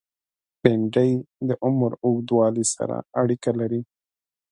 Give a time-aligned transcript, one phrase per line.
[0.61, 1.11] بېنډۍ
[1.47, 3.81] د عمر اوږدوالی سره اړیکه لري